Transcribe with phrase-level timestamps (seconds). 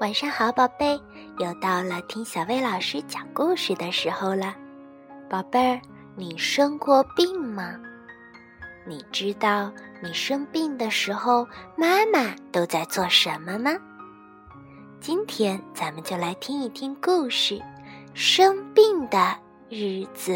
[0.00, 1.00] 晚上好，宝贝，
[1.38, 4.54] 又到了听小薇老师讲故事的时候了。
[5.28, 5.80] 宝贝儿，
[6.16, 7.78] 你生过病吗？
[8.86, 9.70] 你知道
[10.02, 11.46] 你生病的时候
[11.76, 13.72] 妈妈都在做什么吗？
[15.00, 17.54] 今天咱们就来听一听故事
[18.14, 19.36] 《生病的
[19.68, 20.32] 日子》。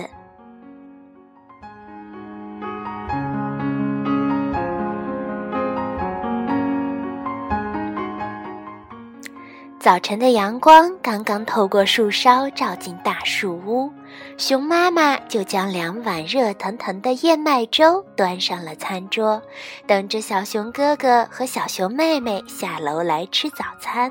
[9.85, 13.93] 早晨的阳光刚刚透过树梢照进大树屋，
[14.39, 19.43] 熊妈妈就将两碗热腾腾的燕麦粥端上了餐桌，
[19.87, 24.11] 等着小熊哥哥和小熊妹妹下楼来吃早餐。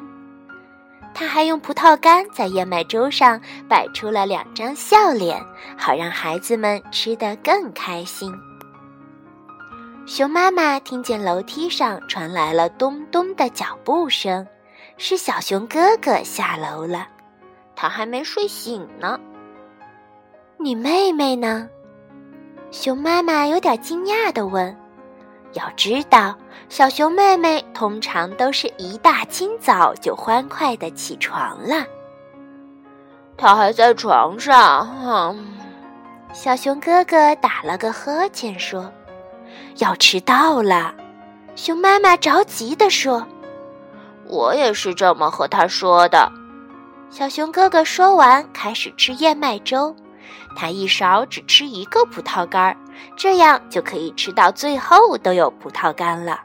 [1.12, 5.44] 他还用葡萄干在燕麦粥上摆出了两张笑脸，
[5.76, 8.32] 好让孩子们吃得更开心。
[10.06, 14.46] 熊妈妈听见楼梯上传来了咚咚的脚步声。
[15.06, 17.06] 是小熊哥哥下楼了，
[17.76, 19.20] 他还没睡醒呢。
[20.58, 21.68] 你妹妹呢？
[22.72, 24.74] 熊妈妈有点惊讶的问。
[25.52, 26.34] 要知道，
[26.70, 31.86] 小熊妹妹通常都是一大清早就欢快的起床了。
[33.36, 34.90] 她还在床上。
[35.04, 35.54] 嗯
[36.32, 38.90] 小熊哥哥打了个呵欠说
[39.80, 40.96] ：“要迟到了。”
[41.58, 43.28] 熊妈妈着急地说。
[44.34, 46.32] 我也是这么和他说的。
[47.12, 49.96] 小熊哥哥说完，开始吃燕麦粥。
[50.56, 52.76] 他一勺只吃一个葡萄干，
[53.16, 56.42] 这样就可以吃到最后都有葡萄干了。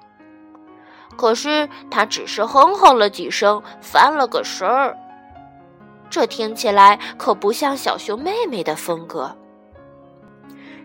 [1.17, 4.95] 可是他只是哼哼了几声，翻了个身儿。
[6.11, 9.35] 这听起来可不像小熊妹妹的风格。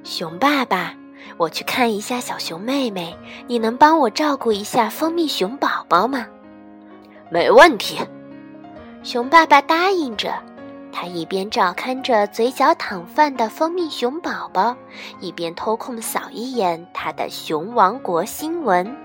[0.05, 0.93] 熊爸爸，
[1.35, 3.13] 我去看一下小熊妹妹，
[3.47, 6.25] 你能帮我照顾一下蜂蜜熊宝宝吗？
[7.33, 7.97] 没问题，
[9.01, 10.31] 熊爸爸答应着。
[10.91, 14.77] 他一边照看着嘴角淌饭的蜂蜜熊宝宝，
[15.19, 18.95] 一边偷空扫一眼他的熊王国新闻。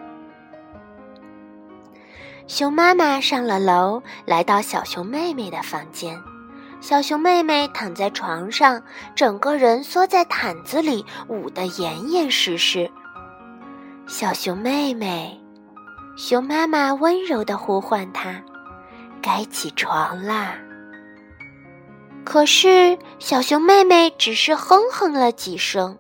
[2.47, 6.21] 熊妈妈上了楼，来到小熊妹妹的房间。
[6.83, 8.83] 小熊妹妹躺在床上，
[9.15, 12.91] 整个人缩在毯子里，捂得严严实实。
[14.07, 15.41] 小熊妹妹。
[16.21, 18.43] 熊妈妈温柔地呼唤他
[19.23, 20.59] ：“该起床啦。”
[22.27, 25.97] 可是小熊妹妹只是哼哼了几声。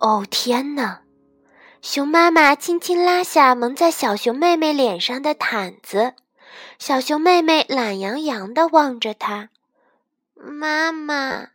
[0.00, 1.00] 哦天哪！
[1.80, 6.12] 熊妈妈轻轻拉下蒙在小熊妹妹脸上的毯子，
[6.78, 9.48] 小熊妹妹懒洋洋地望着她。
[10.34, 11.46] 妈妈，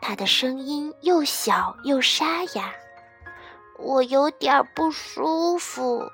[0.00, 2.72] 她的声音又小又沙哑，
[3.78, 6.10] 我有点不舒服。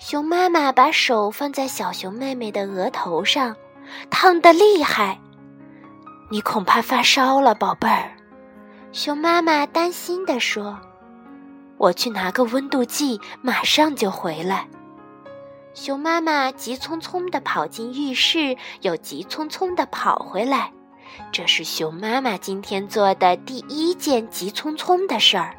[0.00, 3.54] 熊妈妈把手放在小熊妹妹的额头上，
[4.08, 5.20] 烫得厉害。
[6.30, 8.10] 你恐怕发烧了，宝贝儿。
[8.92, 10.80] 熊妈妈担心地说
[11.76, 14.66] ：“我去拿个温度计，马上就回来。”
[15.74, 20.72] 熊妈妈急匆匆地跑进浴室，又急匆匆地跑回来。
[21.30, 25.54] 这是熊妈妈今天做的第一件急匆匆的事儿。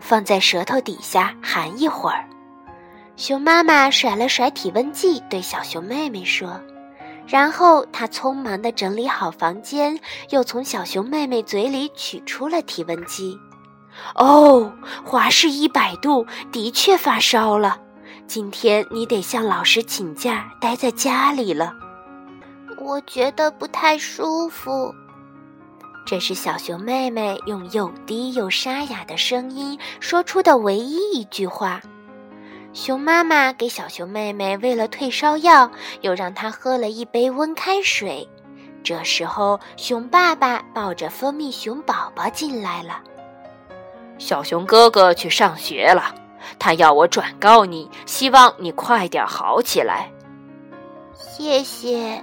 [0.00, 2.28] 放在舌头底下含一会儿。
[3.16, 6.60] 熊妈妈甩了甩体温计，对小熊妹妹说，
[7.28, 9.98] 然后她匆忙地整理好房间，
[10.30, 13.38] 又从小熊妹妹嘴里取出了体温计。
[14.16, 14.72] 哦，
[15.04, 17.78] 华氏一百度，的确发烧了。
[18.26, 21.72] 今天你得向老师请假，待在家里了。
[22.78, 24.92] 我觉得不太舒服。
[26.04, 31.80] 这是小熊妹妹用又低又沙哑的声音说出的唯一一句话。
[32.74, 35.70] 熊妈妈给小熊妹妹喂了退烧药，
[36.00, 38.28] 又让她喝了一杯温开水。
[38.82, 43.00] 这时候，熊爸爸抱着蜂蜜熊宝宝进来了。
[44.18, 46.12] 小熊哥哥去上学了，
[46.58, 50.10] 他要我转告你，希望你快点好起来。
[51.14, 52.22] 谢谢，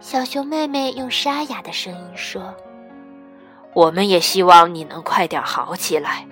[0.00, 2.54] 小熊妹妹用沙哑的声音说
[3.72, 6.26] ：“我们也希望你能快点好起来。”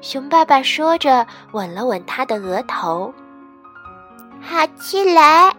[0.00, 3.12] 熊爸爸说着，吻了吻他的额头。
[4.40, 5.54] 好起来，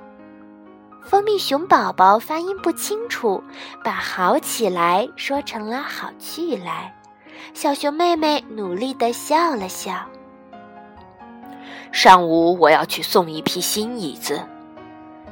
[1.03, 3.43] 蜂蜜熊宝宝发音不清楚，
[3.83, 6.93] 把“好起来”说成了“好去来”。
[7.53, 9.93] 小熊妹妹努力地笑了笑。
[11.91, 14.41] 上午我要去送一批新椅子。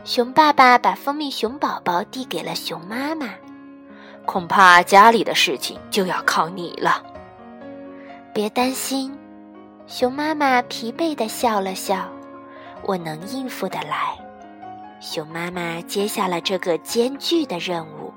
[0.04, 3.28] 熊爸爸把蜂蜜熊宝宝递给了熊妈妈。
[4.26, 7.02] 恐怕家里的事情就要靠你了。
[8.40, 9.14] 别担心，
[9.86, 12.08] 熊妈妈疲惫地笑了笑，
[12.84, 14.18] 我能应付得来。
[15.02, 18.14] 熊妈妈接下了这个艰巨的任务。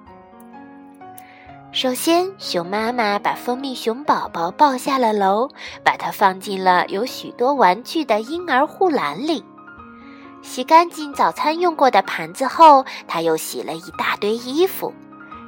[1.72, 5.48] 首先，熊妈妈把蜂蜜熊宝宝抱下了楼，
[5.82, 9.44] 把它放进了有许多玩具的婴儿护栏里。
[10.40, 14.94] 洗干净早餐用过的盘子后，他又洗了一大堆衣服。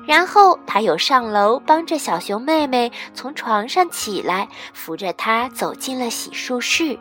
[0.07, 6.99] 然后，他又上楼帮着小熊妹妹从床上起来，扶着她走进了洗漱室。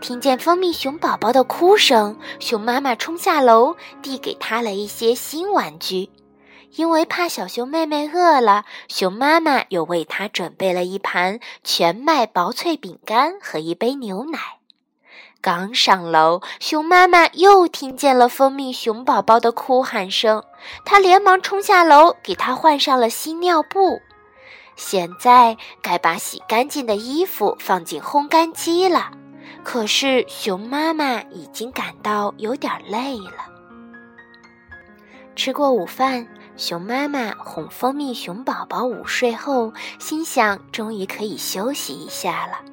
[0.00, 6.10] 听见蜂蜜熊宝宝的哭声，熊妈妈冲下楼，递给他了一些新玩具。
[6.74, 14.38] 因为怕小熊妹妹饿了，熊妈妈又为她准备了一盘全麦薄脆饼干和一杯牛奶。
[15.42, 20.44] 刚上楼，熊妈妈又听见了蜂蜜熊宝宝的哭喊声，
[20.84, 24.00] 她连忙冲下楼，给他换上了新尿布。
[24.76, 29.10] 现在该把洗干净的衣服放进烘干机了，
[29.64, 33.50] 可是熊妈妈已经感到有点累了。
[35.34, 36.28] 吃过午饭。
[36.54, 42.71] 熊妈妈哄蜂蜜熊宝宝午睡后，心想终于可以休息一下了。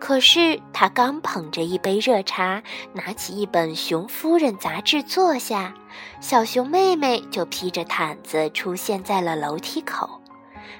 [0.00, 2.62] 可是他刚捧着一杯热茶，
[2.92, 5.74] 拿起一本《熊夫人》杂志坐下，
[6.20, 10.08] 小熊妹妹就披着毯子出现在了楼梯口。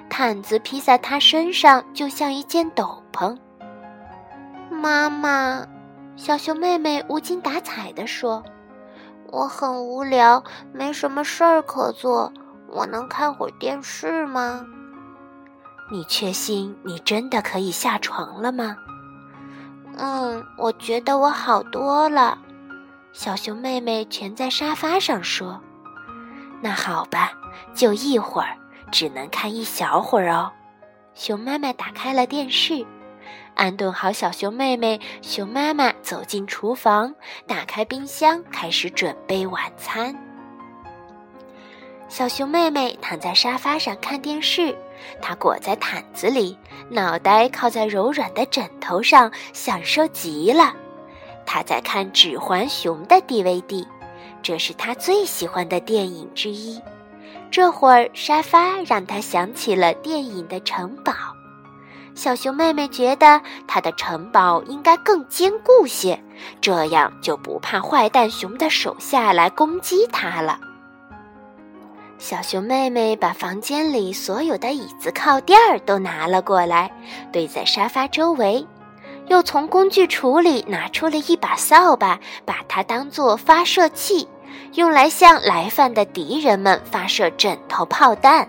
[0.09, 3.37] 毯子披在她身上，就像一件斗篷。
[4.71, 5.67] 妈妈，
[6.15, 8.43] 小熊妹妹无精打采地说。
[9.31, 10.43] 我很无聊，
[10.73, 12.31] 没什么事儿可做。
[12.67, 14.65] 我能看会儿电视吗？
[15.91, 18.75] 你确信你真的可以下床了吗？
[20.01, 22.37] 嗯，我觉得我好多了。
[23.11, 25.59] 小熊妹妹蜷在沙发上说
[26.61, 27.33] ：“那好吧，
[27.73, 28.57] 就一会儿，
[28.91, 30.51] 只能看一小会儿哦。”
[31.13, 32.85] 熊妈妈打开了电视。
[33.55, 37.13] 安顿好小熊妹妹，熊妈妈走进厨房，
[37.45, 40.15] 打开冰箱，开始准备晚餐。
[42.07, 44.73] 小熊妹妹躺在沙发上看电视，
[45.21, 46.57] 他裹在毯子里，
[46.89, 50.73] 脑袋靠在柔软的枕头上，享受极了。
[51.45, 53.85] 他在看《指环熊》的 DVD，
[54.41, 56.79] 这是他最喜欢的电影之一。
[57.51, 61.13] 这会儿，沙发让他想起了电影的城堡。
[62.13, 66.21] 小熊妹妹觉得她的城堡应该更坚固些，
[66.59, 70.59] 这样就不怕坏蛋熊的手下来攻击它了。
[72.19, 76.91] 小熊妹妹把房间里所有的椅子、靠垫儿都拿了过来，
[77.31, 78.67] 堆在沙发周围，
[79.27, 84.27] 又从工具橱里拿出了一把扫把，把它当做发射器，
[84.73, 88.47] 用来向来犯的敌人们发射枕头炮弹。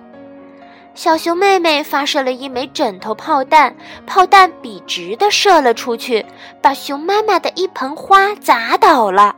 [0.96, 3.72] 小熊妹妹发射了一枚枕头炮弹，
[4.04, 6.26] 炮弹笔直地射了出去，
[6.60, 9.36] 把熊妈妈的一盆花砸倒了，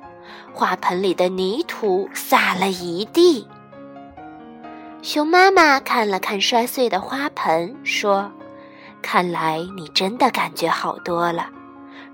[0.54, 3.46] 花盆里的泥土撒了一地。
[5.02, 8.30] 熊妈妈看了看摔碎的花盆，说
[9.02, 11.50] ：“看来你真的感觉好多了。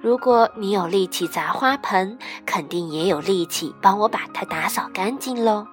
[0.00, 5.67] 如果你有力气砸花盆，肯定也有力气帮我把它打扫干净喽。”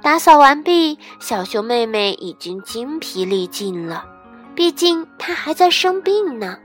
[0.00, 4.06] 打扫完毕，小熊妹妹已经精疲力尽了，
[4.54, 6.56] 毕竟她还在生病呢。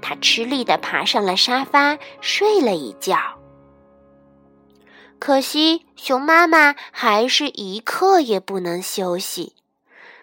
[0.00, 3.18] 她吃力地爬上了沙发，睡了一觉。
[5.24, 9.54] 可惜，熊妈妈还是一刻也不能休息。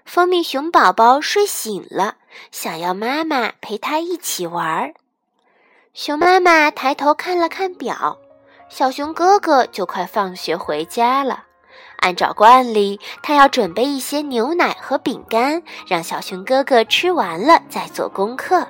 [0.06, 2.18] 蜂蜜熊宝宝睡醒了，
[2.52, 4.94] 想要妈妈陪他一起玩儿。
[5.96, 8.20] 熊妈妈抬头看了看表，
[8.70, 11.46] 小熊哥哥就快放学回家了。
[11.96, 18.68] 按照惯例，他要准备一些牛奶和饼干，让小熊哥哥吃完了再做功课。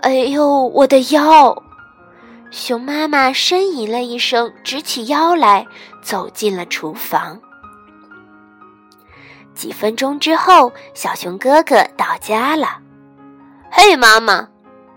[0.00, 1.62] 哎呦，我的腰！
[2.52, 5.66] 熊妈妈呻吟了一声，直起腰来，
[6.02, 7.40] 走进了厨房。
[9.54, 12.78] 几分钟之后，小熊哥哥到家了。
[13.70, 14.46] 嘿，妈妈！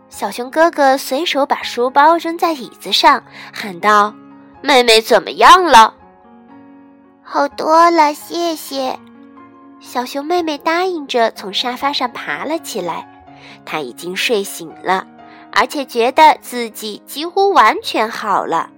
[0.10, 4.14] 小熊哥哥随手把书包扔在椅子上，喊道
[4.62, 5.96] ：“妹妹怎么样了？”
[7.24, 9.00] 好多了，谢谢。
[9.80, 13.08] 小熊妹妹答应着，从沙发上爬了起来。
[13.66, 15.08] 她已经睡醒了，
[15.56, 18.70] 而且觉得自己几乎完全好了。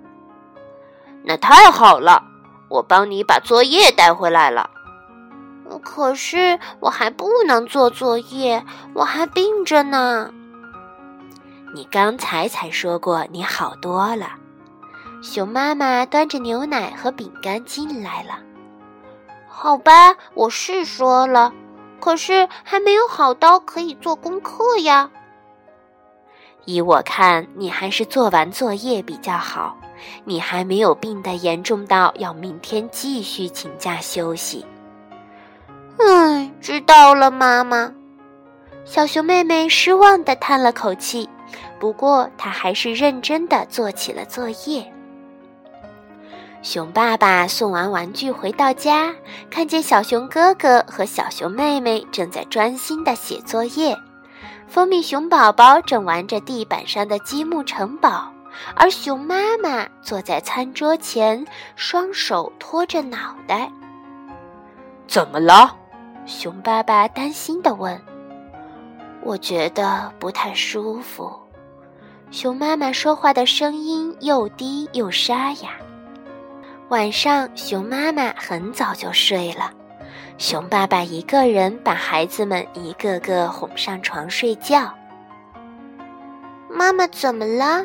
[1.23, 2.23] 那太好了，
[2.69, 4.69] 我帮你把作业带回来了。
[5.83, 10.31] 可是我还不能做作业，我还病着呢。
[11.73, 14.29] 你刚才才说过你好多了。
[15.21, 18.39] 熊妈妈端着牛奶和饼干进来了。
[19.49, 21.51] 好吧，我是说了，
[21.99, 25.09] 可是还没有好到可以做功课呀。
[26.67, 29.77] 依我看，你还是做完作业比较好。
[30.25, 34.65] 你还没有病得严重到要明天继续请假休息。
[35.97, 37.93] 嗯，知道了，妈妈。
[38.83, 41.29] 小熊妹妹失望地叹了口气，
[41.79, 44.85] 不过她还是认真地做起了作业。
[46.61, 49.15] 熊爸爸送完玩具回到家，
[49.49, 53.97] 看见小熊哥哥和小熊妹妹正在专心地写作业，
[54.67, 58.31] 蜂蜜熊宝宝正玩着地板上的积木城堡。
[58.75, 61.45] 而熊妈妈坐在餐桌前，
[61.75, 63.71] 双手托着脑袋。
[65.07, 65.75] 怎么了？
[66.25, 68.01] 熊爸爸担心地问。
[69.23, 71.31] “我觉得不太舒服。”
[72.31, 75.69] 熊妈妈说话的声音又低又沙哑。
[76.89, 79.71] 晚上，熊妈妈很早就睡了，
[80.37, 84.93] 熊爸爸一个人把孩子们一个个哄上床睡觉。
[86.69, 87.83] 妈妈怎么了？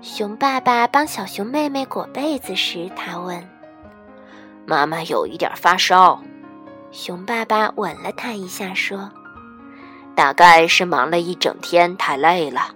[0.00, 3.48] 熊爸爸帮小熊妹妹裹被子时，他问
[4.66, 6.20] ：“妈妈有一点发烧。”
[6.90, 9.08] 熊爸爸吻了她一下，说
[10.16, 12.74] ：“大概是忙了一整天，太累了。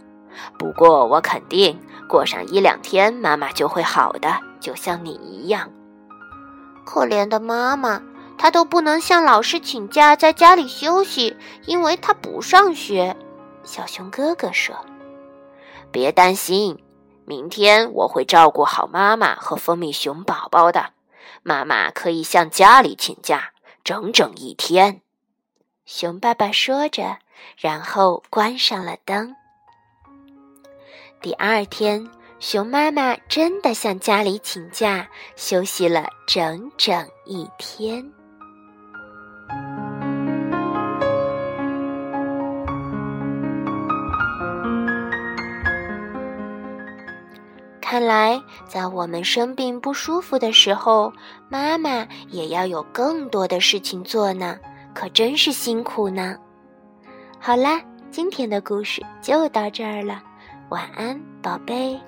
[0.56, 1.76] 不过我肯定，
[2.08, 5.68] 过上一两天，妈妈就会好的，就像你一样。”
[6.86, 8.00] 可怜的妈妈，
[8.38, 11.36] 他都不能向老师请假在家里休息，
[11.66, 13.16] 因为他不上学。
[13.64, 14.74] 小熊哥哥说
[15.92, 16.78] ：“别担心。”
[17.24, 20.90] 明天我会照顾好妈妈和蜂蜜熊宝宝的。
[21.44, 23.52] 妈妈可以向家里请假
[23.84, 25.00] 整整一天。
[25.86, 27.18] 熊爸爸说着，
[27.56, 29.36] 然后关上了灯。
[31.20, 32.10] 第二天，
[32.40, 38.12] 熊妈妈真的向家里请假休息了整整一天。
[47.92, 51.12] 看来，在我们生病不舒服的时候，
[51.50, 54.58] 妈妈也要有更多的事情做呢，
[54.94, 56.38] 可真是辛苦呢。
[57.38, 60.22] 好啦，今天的故事就到这儿了，
[60.70, 62.00] 晚安，宝贝。